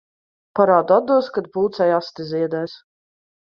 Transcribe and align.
Parādu 0.59 0.95
atdos, 0.95 1.29
kad 1.37 1.51
pūcei 1.59 1.95
aste 2.01 2.29
ziedēs. 2.33 2.79